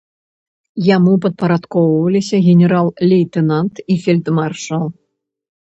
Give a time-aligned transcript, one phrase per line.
[0.95, 4.85] Яму падпарадкоўваліся генерал-лейтэнант і фельдмаршал.